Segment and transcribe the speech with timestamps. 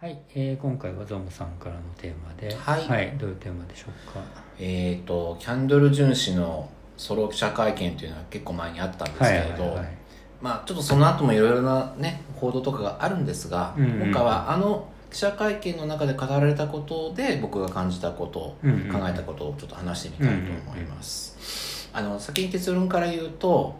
[0.00, 3.18] はい、えー、今回はゾムさんからのテーマで、はい。
[3.18, 4.20] どういうテーマでしょうか？
[4.58, 9.96] えっ、とキャンドル・ジュン氏のソロ記者会見というのは結構前にあったんですけれど、はいはいはい。
[10.40, 18.90] まあちょっとその後もいろいろなね報道とかがあるんですが、うんうん今回はあの記者会見の中で語られたことで僕が感じたこと、うんうんうん。
[18.90, 23.78] 考えたことをちょっと話してみたいと思います、あの先に結論から言うと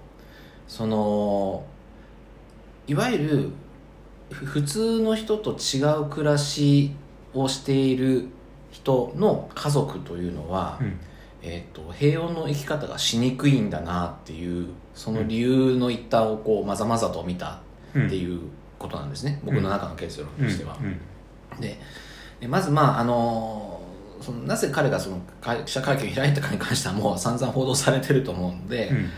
[0.68, 1.64] その
[2.86, 3.52] いわゆるふ
[4.30, 6.92] 普通の人と違う暮らし
[7.34, 8.28] をしている
[8.70, 11.00] 人の家族というのは、うん。
[11.42, 17.60] えー、と平穏の生き方がしにくいんだなっていうその理由の一端をこうまざまざと見た
[17.94, 18.40] うんっていう
[18.78, 20.76] ことなんですね、僕の中の結論としては。
[20.80, 21.60] うん。
[21.60, 21.80] で
[22.40, 23.80] でまずまああの
[24.20, 29.10] そのなぜ彼がその会記者会見を開いたかに関してはもう散々報道されてると思うんで、うん。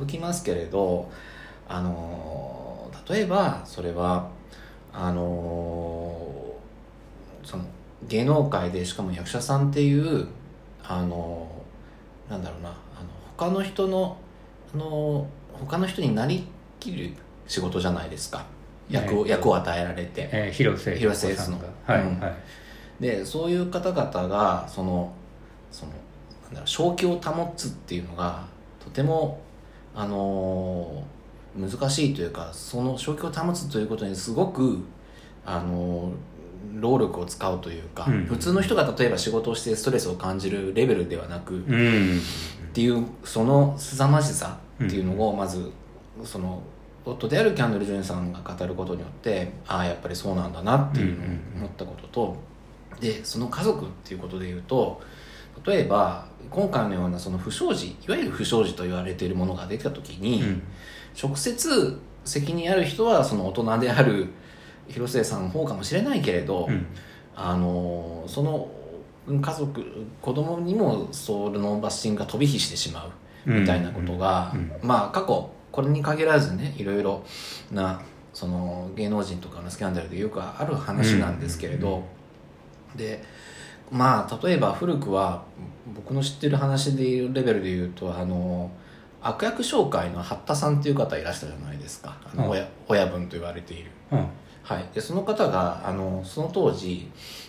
[0.00, 1.10] 省きますけれど
[1.68, 4.30] あの例えばそれは
[4.98, 6.16] あの
[7.44, 7.64] その
[8.08, 10.26] 芸能界でしかも役者さんっていう
[10.82, 11.46] あの
[12.30, 12.76] なんだろうなあの
[13.36, 14.16] 他の人の
[14.74, 16.46] あの他の人になり
[16.80, 17.12] きる
[17.46, 18.44] 仕事じゃないですか。
[18.88, 20.28] 役を,、ね役を与えられて。
[20.32, 21.66] えー、広瀬広瀬さんが。
[21.88, 22.20] 悦はい、うん。
[22.20, 22.34] はい。
[23.00, 25.12] でそういう方々がその
[25.70, 25.92] その
[26.44, 28.44] なんだろう正気を保つっていうのが
[28.82, 29.40] とても
[29.94, 31.15] あのー
[31.56, 34.84] 難しいというかその正気を保つということにすごく
[35.44, 36.12] あのー
[36.74, 38.24] 労力を使うというか、うん。
[38.26, 42.20] 普通の人が例えば仕事をしてストレスを感じるレベルではなく、っうん。
[42.72, 45.70] ていうその凄まじさっていうのをまず、
[46.24, 46.62] その
[47.04, 51.26] 夫であるキャンドル・ジュンさんが語ることによってああやっぱりそうなんだなっていうのを
[51.56, 52.36] 思ったことと、
[53.00, 55.00] でその家族っていうことで言うと
[55.64, 60.62] 例えば今回のようなその不祥事いわゆる不祥事と言われているものができた時に、うん
[61.20, 64.28] 直接責任ある人はその大人である
[64.88, 66.86] 広末さんの方かもしれないけれど、うん。
[67.34, 68.70] あのその
[69.28, 69.84] 家族
[70.22, 73.12] 子供にもそのバッシングが飛び火してしま
[73.46, 74.72] うみたいなことが、うん。
[74.82, 77.24] まあ過去これに限らずねいろいろ
[77.70, 78.00] な
[78.32, 82.04] その芸能人とかのスキャンダルでよくある話なんですけれど、
[82.94, 83.22] で
[83.90, 85.44] まあ例えば古くは
[85.94, 88.70] 僕の知ってる話でいうレベルで言うとあの
[89.22, 92.16] 悪役紹介の八田さんっていう方いらしたじゃないですか。
[92.32, 92.50] あのうん。
[92.50, 93.90] 親親分と言われている。
[94.12, 94.26] うん。
[94.62, 97.08] はい、でその方があのその当時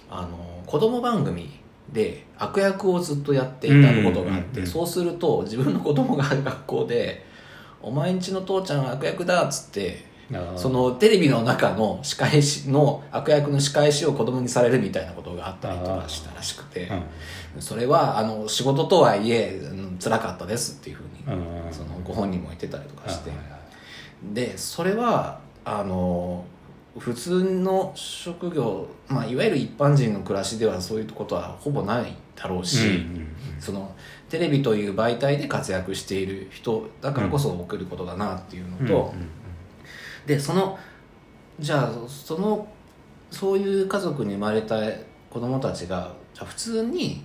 [0.10, 1.50] あの子供番組
[1.92, 7.26] で悪役をずっとやっていたことがあって、そうすると自分の子供が学校で
[7.82, 10.06] 「お前んちの父ちゃんは悪役だ」っつって
[10.56, 16.88] そのテレビの中の仕返しの悪役の仕返しを子供にされるみたいなことがあったりとかしたらしくて。
[16.88, 17.04] うん。
[17.60, 21.74] それはあの仕事とはいえうん辛かったですっていうふうにうん。
[21.74, 23.32] そのご本人も言ってたりとかして。
[24.34, 26.44] でそれはあの
[26.98, 33.06] 普通の職業、まあ、いわゆる一般人の暮らしではそういうことはほぼないだろうし、
[33.60, 33.94] その
[34.30, 39.14] テレビという媒体で活躍している人だからこそ起きることだなっていうのうんと、
[40.26, 40.78] でその
[41.60, 42.68] じゃあその
[43.30, 44.80] そういう家族に生まれた
[45.30, 47.24] 子供たちがじゃあ普通に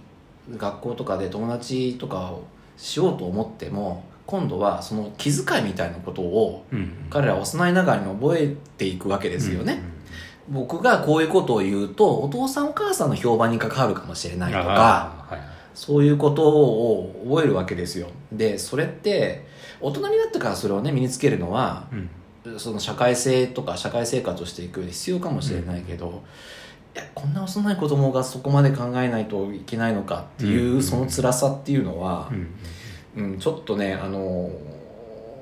[0.51, 2.45] 学校とかで友達とかを
[2.77, 6.79] しようと思っても今度はその気遣いみたいなことをうん。
[6.79, 9.83] うん彼らは幼いながらに覚えていくわけですよね、
[10.49, 14.65] 僕がこういうことを言うとお父さんお母さんの評判に関わるかもしれないとか
[15.29, 15.41] はい
[15.75, 18.09] そういうことを覚えるわけですよ。
[18.33, 19.47] でそれって
[19.81, 22.09] 大人になってからそれをね身につけるのはうん。
[22.59, 26.23] その社会性とか社会生活をしていく上で必要かもしれないけど、いや
[27.15, 32.31] こんな幼い子供がそこまで考えないといけないのかっていう、うんその辛さっていうのは
[33.17, 34.51] う、んうんちょっとねあの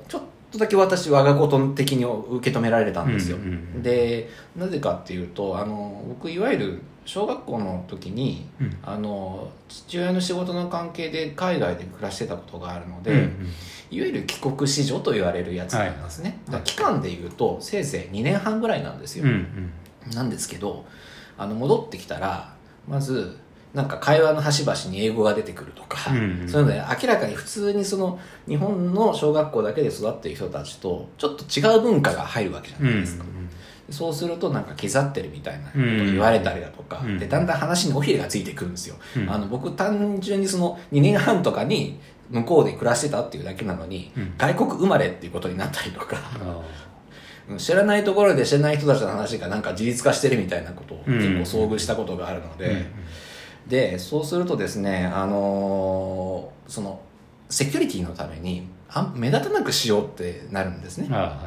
[0.08, 3.38] ちょっとだけ私我がこと的に受け止められたんですよ、
[3.82, 8.76] でなぜかっていうとあの僕いわゆる小学校の時にうん。
[8.84, 13.26] あの父親の仕事の関係で海外で暮らしてたことがあるので、うんうん。
[13.90, 16.62] いわゆる帰国子女と言われるやつなんですね、はい。
[16.62, 19.30] 期間でいうとせいぜい2年半ぐらいなんですよ、うん
[20.06, 20.14] うん。
[20.14, 20.84] なんですけど
[21.40, 22.52] あの戻ってきたら
[22.86, 23.38] まず
[23.72, 26.40] なんか会話の端々に英語が出てくるとか、うん。
[26.42, 33.24] うんそういうので明らかに普通にその日本の小学校だけで育っている人たちとちょっと違う文化が入るわけじゃうんうんないですか、
[33.88, 37.18] そうするとなんか刻ってるみたいなことを言われたりだとか、うん。
[37.18, 39.30] でだんだん話に尾ひれがついてくるんですよ、うん。
[39.30, 41.98] あの僕単純にその2年半とかに
[42.28, 44.34] 向こうで暮らしてたっていうだけなのに、うん。
[44.36, 46.16] 外国生まれっていうことになったりとか
[47.58, 51.18] 知らないところで知らない人たちの話がなんか自立化してるみたいなことをうん。
[51.42, 53.68] 結構遭遇したことがあるので、ーうん。
[53.68, 57.00] でそうするとですねあのーその
[57.48, 61.08] セキュリティのためにあん目立たなくしようってなるんですね。
[61.10, 61.38] あーはいはい。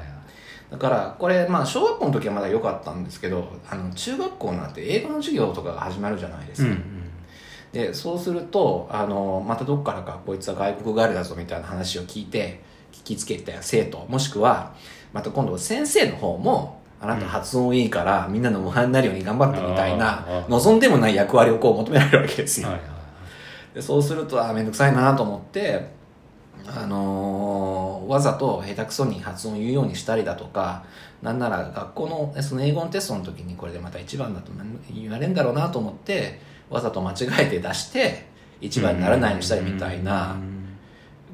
[0.71, 6.83] だからこれまあ小学校の時はまだ良かったんですけどあの中学校になって英語の授業とかが始まるじゃないですか、うん
[7.71, 12.61] でそうするとあのまたどっからかこいつは外国ガールだぞみたいな話を聞いて
[12.93, 14.73] 聞きつけた生徒もしくは
[15.11, 22.69] また今度先生の方もあなた発音いいから、みんなの模範になるように頑張ってみたいな望んでもない役割をこう求められるわけですよ、
[23.73, 25.89] でそうするとあ面倒くさいなと思って、
[26.65, 30.83] あのーわざと下手くそに発音言うようにしたりだとか
[31.21, 34.51] なんなら学校のその英語のテストの時にこれでまた一番だと
[34.93, 36.39] 言われるんだろうなと思って
[36.69, 38.27] わざと間違えて出して
[38.61, 40.52] 一番にならないようにしたりみたいなうん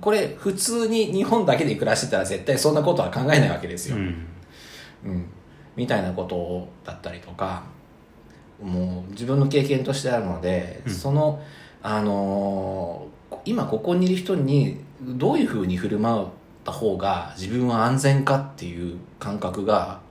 [0.02, 4.28] これ普通に日本だけで暮らしてたら絶対そんなことは考えないわけですよ、うん。
[5.06, 5.26] うん、
[5.76, 7.64] みたいなことだったりとか
[8.62, 10.94] もう自分の経験としてあるので、うん。
[10.94, 11.42] その、
[11.82, 16.28] あのー今ここにいる人にどういうふうに振る舞っ
[16.66, 20.02] た方が自分は安全かっていう感覚が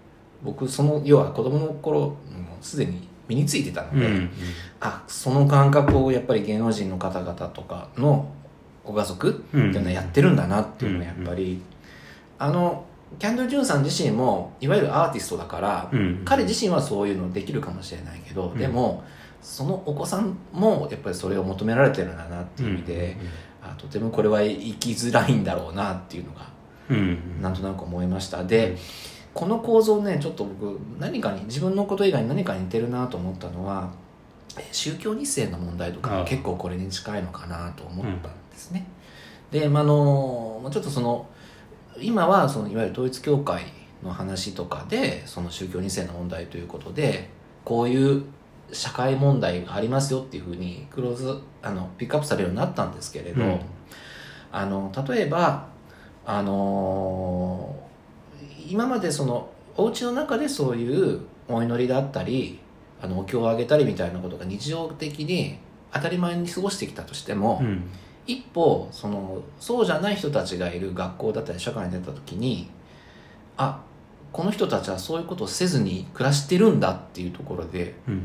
[0.43, 2.14] 僕その要は子供の頃も
[2.61, 4.31] うすでに身についてたので、うん。
[4.81, 8.31] あその感覚をやっぱり芸能人の方々とかの
[8.93, 11.61] ご家族っていうのはやってるんだなっていうのはやっぱり、
[12.38, 12.85] あの
[13.19, 18.58] キャンドル・ジュンさん自身もいわゆるアーティストだから、うん彼自身はそういうのできるかもしれないけど、うん。
[18.58, 19.05] でも
[19.40, 23.17] そのお子さんもやっぱりそれを求められてるんだなっていう意味で、
[23.62, 26.49] あとてもこれは生きづらいんだろうなっていうのが
[26.91, 28.44] うなんとなく思いました。
[28.44, 28.76] で
[29.34, 33.91] この構造ねちょっと僕何かに自分のこと以外に何かに似てるなと思ったのは
[34.58, 38.84] え宗教2世の問題とか結構これに近いのかなと思ったんですね、
[39.52, 41.26] で、まあ、あのちょっとその
[42.00, 43.62] 今はそのいわゆる統一教会
[44.02, 47.31] の話とかでその宗教2世の問題ということで
[47.64, 48.25] こういう
[48.72, 53.60] 社会問題がありますよっていうふうにクローズあのピックアップされるようになったんですけれど、うん。
[54.50, 55.69] あの例えば
[56.26, 57.76] あの
[58.69, 62.58] 今までそのお家の中でそういうお祈りだったり
[63.00, 65.58] あのお経をあげたりみたいなことが日常的に
[65.93, 67.90] 当たり前に過ごしてきたとしても、うん
[68.29, 72.69] 一歩そのそうじゃない人たちがいる学校だったり社会に出た時に
[73.57, 73.81] あ
[74.33, 78.23] この人たちはそういうことをせずに暮らしてるんだっていうところでうん。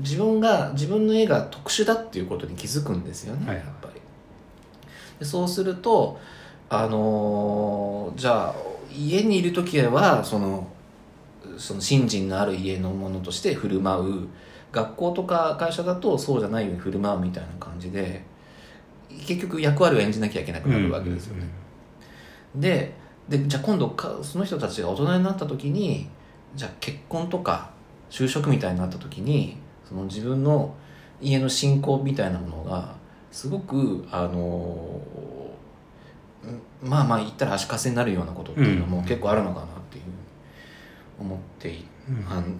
[0.00, 4.00] 自分が自分の絵が特殊だっていうことに気づくんですよね、はいやっぱり。
[5.20, 6.18] でそうすると
[6.68, 8.54] あのーじゃあ
[8.92, 10.66] 家にいる時はその
[11.56, 14.28] その信心のある家のものとして振る舞う。
[14.70, 18.22] 学校とか会社だとそうじゃないように振る舞うみたいな感じで
[19.26, 21.44] 結局役割を演じなきゃいけなくなるわけですよね、
[22.54, 22.94] で
[23.28, 26.08] でじゃあ今度かその人たちが大人になった時に
[26.54, 27.70] じゃあ結婚とか
[28.10, 30.74] 就職みたいになった時にその自分の
[31.20, 32.96] 家の信仰みたいなものが
[33.30, 35.00] すごくあの
[36.82, 39.04] うんまあまあ言ったら足かせになるようなことっていうのもうん。
[39.04, 40.04] 結構あるのかなっていう
[41.20, 41.84] 思ってい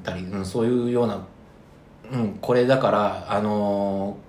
[0.03, 1.27] たり、うん、そういうような、
[2.13, 4.29] うん、これだからあのー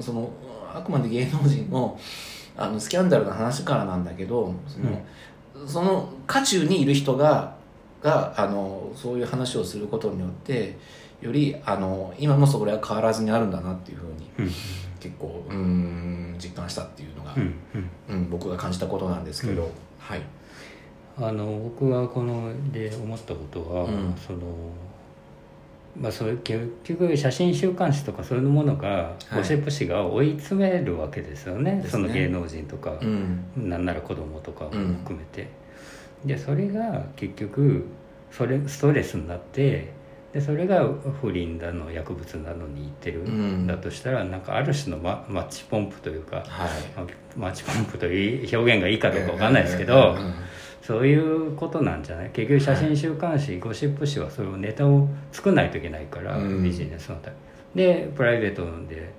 [0.00, 0.30] その
[0.76, 1.98] あくまで芸能人の
[2.56, 7.56] あのスキャンダルの話からなんだけどその,、その渦中にいる人が
[8.02, 10.76] があのそういう話をすることによって
[11.20, 14.54] よりあの今もそれは変わらずにあるんだなっていうふうにうん。
[15.00, 17.54] 結構うん実感したっていうのが、うん。
[17.74, 17.90] うん。
[18.08, 19.70] うん僕が感じたことなんですけど、うん。
[19.98, 20.22] はい。
[21.18, 24.14] あの僕はこので思ったことは、うん。
[24.16, 24.40] その
[25.98, 29.36] まあ、そういう結局写真週刊誌とかそういうものが、はい。
[29.36, 31.80] ゴシップ誌が追い詰めるわけですよね。
[31.82, 31.90] ですね。
[31.90, 33.44] その芸能人とか、うん。
[33.56, 34.94] なんなら子供とかもうん。
[34.98, 35.48] 含めて、
[36.24, 37.86] でそれが結局
[38.30, 39.92] それストレスになって
[40.32, 40.86] でそれが
[41.20, 43.22] 不倫だの薬物なのにいってる。
[43.24, 43.64] うん。
[43.64, 46.46] んだとしたら、なんかある種のママッチポンプというかはい。
[47.36, 50.34] まマッチポンプという表現がいいかどうかわかんないですけど、うん
[50.90, 52.30] そういうことなんじゃない？
[52.30, 56.64] 結局写真週刊誌、ゴシップ誌はそれをネタを作らないといけないから、うん。
[56.64, 57.30] ビジネスのた
[57.76, 57.84] め。
[57.84, 59.12] でプライベートで、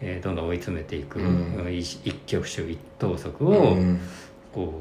[0.00, 1.74] えーどんどん追い詰めていく、うん。
[1.76, 4.00] 一一挙手一投足を、うん
[4.52, 4.72] こ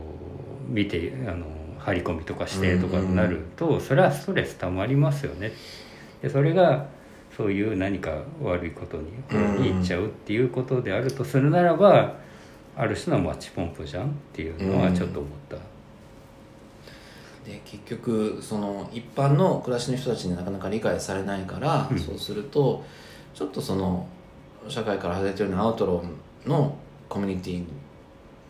[0.68, 1.46] う見てあの
[1.80, 5.52] 張り込みとかしてとかになると、それはストレスたまりますよね。
[6.22, 6.86] でそれが
[7.38, 12.18] そういう何か悪いことにいっちゃうっていうことであるとするならば、
[12.76, 15.58] ある種のマッチポンプじゃんっていうのはちょっと思った。
[17.50, 22.00] で結局その一般の暮らしの人たちになかなか理解されないから、うん。
[22.00, 22.86] そうすると
[23.34, 24.08] ちょっとその
[24.68, 26.78] 社会から外れてるようなアウトローの
[27.08, 27.66] コミュニティ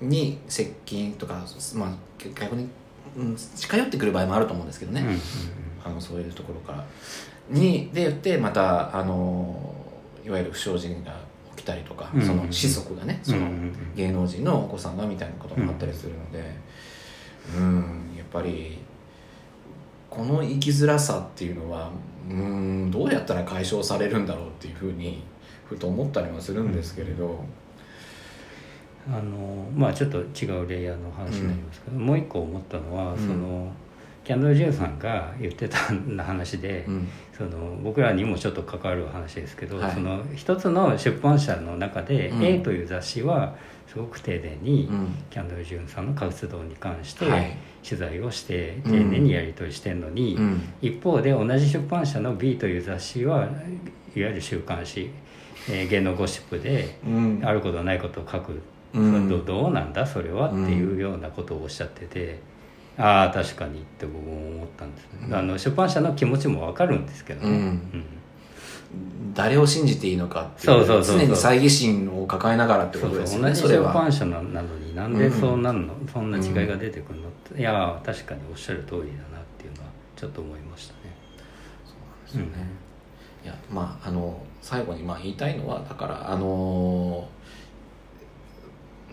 [0.02, 1.90] に接近とか、まあ、
[2.36, 2.68] 逆に、
[3.16, 5.20] うん、近寄ってくる場合もあると思うんですけどね、うんうん
[5.82, 6.86] あのそういうところから。
[7.50, 9.74] にで言ってまたあの
[10.26, 11.18] いわゆる不祥事が
[11.56, 13.74] 起きたりとか、うんその子息がねその、うんうんうん。
[13.96, 16.54] 芸能人のお子さんがみたいなこともあったりするので
[17.58, 18.80] うんやっぱり
[20.20, 21.92] この生きづらさっていうのは
[22.30, 25.24] うーんどうやったら解消されるんだろうっていうふうに
[25.66, 27.46] ふと思ったりもするんですけれど、
[29.08, 33.18] あのまあちょっと違うレイヤーの話になりますけど、もう一個思ったのは、うん。
[33.18, 33.72] その
[34.30, 35.80] キャンドル・ジュンさんが言ってた
[36.24, 37.08] 話で、うん。
[37.36, 39.92] その僕らにもちょっと関わる話ですけど、はい。
[39.92, 42.46] その一つの出版社の中でうん。
[42.46, 43.56] A という雑誌は
[43.88, 45.16] すごく丁寧にうん。
[45.32, 47.58] キャンドル・ジュンさんの活動に関してはい。
[47.84, 48.92] 取材をしてうん。
[48.92, 50.62] 丁寧にやり取りしてるのに、うん。
[50.80, 53.50] 一方で同じ出版社の B という雑誌はいわ
[54.14, 55.10] ゆる週刊誌、
[55.72, 57.42] えー芸能ゴシップでうん。
[57.44, 58.62] あることないことを書く、
[58.94, 59.28] うん。
[59.28, 62.38] どどうなんだそれはっていうようなことをおっしゃってて、
[63.00, 65.36] ああ確かにって僕も思ったんですね、うん。
[65.36, 67.56] あの出版社の気持ちもわかるんですけどね、うん。
[67.56, 69.34] うん。
[69.34, 71.28] 誰を信じていいのかっていそうそうそうそう。
[71.28, 73.94] 常に猜疑心を抱えながらってそうことですそうそれは。
[73.94, 77.60] 出版社ななのになんでそうなんの、そんな違いが出てくるのって。
[77.60, 81.00] いやー確かにおっしゃる通りだなっていうのはちょっと思いましたね。
[82.26, 82.50] ですよね、
[83.44, 87.28] いやまああの最後にまあ言いたいのはだからあの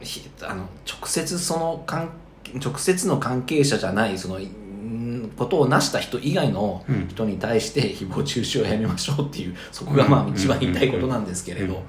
[0.02, 2.11] ひあの直接その関
[2.54, 7.08] 直接の関係者じゃないそのんことを成した人以外のうん。
[7.08, 11.82] 人に対して誹謗中傷をやめましょうっていうそこがまあ一番言いたいことなんですけれど、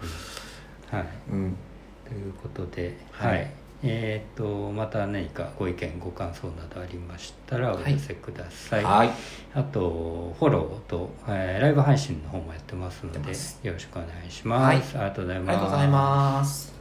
[0.89, 1.05] はい。
[1.31, 1.55] うん。
[2.07, 3.43] ということで、ははい。
[3.43, 3.47] い、
[3.83, 8.83] えっ、とまた何かご意見ご感想などありましたらお寄せください。
[8.83, 9.09] はい。
[9.53, 14.97] あとフォローと、えーライブ配信の方もやってますのでよろしくお願いします。
[14.97, 15.49] ありがとうございます。
[15.49, 16.76] ありがとうございます